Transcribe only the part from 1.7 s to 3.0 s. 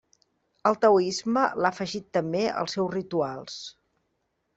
afegit també als seus